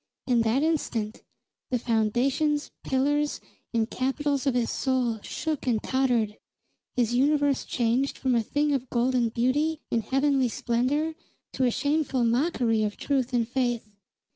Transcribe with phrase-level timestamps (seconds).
[0.25, 1.21] In that instant,
[1.69, 3.39] the foundations, pillars,
[3.71, 6.39] and capitals of his soul shook and tottered;
[6.95, 11.13] his universe changed from a thing of golden beauty and heavenly splendor
[11.53, 13.87] to a shameful mockery of truth and faith.